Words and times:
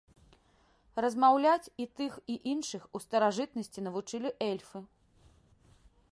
Размаўляць 1.03 1.71
і 1.83 1.85
тых 1.99 2.13
і 2.35 2.37
іншых 2.53 2.81
у 2.99 3.01
старажытнасці 3.05 3.79
навучылі 3.89 4.29
эльфы. 4.49 4.79